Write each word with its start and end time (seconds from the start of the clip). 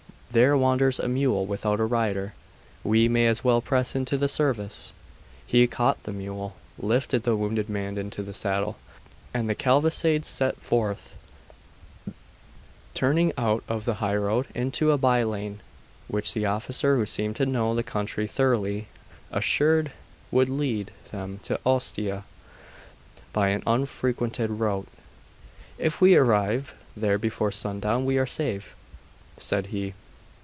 there 0.33 0.55
wanders 0.55 0.97
a 0.97 1.07
mule 1.09 1.45
without 1.45 1.81
a 1.81 1.85
rider; 1.85 2.33
we 2.85 3.05
may 3.09 3.27
as 3.27 3.43
well 3.43 3.59
press 3.59 3.97
into 3.97 4.17
the 4.17 4.29
service.' 4.29 4.93
He 5.45 5.67
caught 5.67 6.01
the 6.03 6.13
mule, 6.13 6.55
lifted 6.79 7.23
the 7.23 7.35
wounded 7.35 7.67
man 7.67 7.97
into 7.97 8.23
the 8.23 8.33
saddle, 8.33 8.77
and 9.33 9.49
the 9.49 9.55
cavalcade 9.55 10.23
set 10.23 10.55
forth, 10.55 11.17
turning 12.93 13.33
out 13.37 13.61
of 13.67 13.83
the 13.83 13.95
highroad 13.95 14.47
into 14.55 14.93
a 14.93 14.97
by 14.97 15.21
lane, 15.23 15.59
which 16.07 16.33
the 16.33 16.45
officer, 16.45 16.95
who 16.95 17.05
seemed 17.05 17.35
to 17.35 17.45
know 17.45 17.75
the 17.75 17.83
country 17.83 18.25
thoroughly, 18.25 18.87
assured 19.33 19.91
would 20.31 20.47
lead 20.47 20.91
them 21.11 21.39
to 21.43 21.59
Ostia 21.65 22.23
by 23.33 23.49
an 23.49 23.63
unfrequented 23.67 24.49
route. 24.49 24.87
'If 25.77 25.99
we 25.99 26.15
arrive 26.15 26.73
there 26.95 27.17
before 27.17 27.51
sundown, 27.51 28.05
we 28.05 28.17
are 28.17 28.25
saved,' 28.25 28.67
said 29.37 29.65
he. 29.67 29.93